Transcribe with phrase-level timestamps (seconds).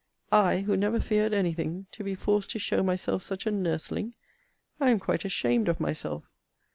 [0.31, 4.15] I, who never feared any thing, to be forced to show myself such a nursling!
[4.79, 6.23] I am quite ashamed of myself!